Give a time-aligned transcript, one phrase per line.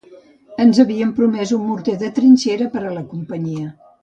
[0.63, 3.71] Ens havien promès un morter de trinxera per a la companyia